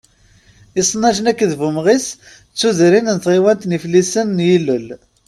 Isenajen 0.79 1.29
akked 1.31 1.51
Bumaɣis 1.59 2.05
d 2.51 2.55
tuddar 2.59 2.93
n 3.01 3.17
tɣiwant 3.23 3.67
n 3.69 3.75
Iflisen 3.77 4.27
n 4.41 4.45
yilel. 4.47 4.87